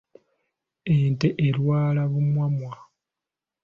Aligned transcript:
Ente 0.95 1.27
erwala 1.47 2.03
bumwamwa. 2.11 2.73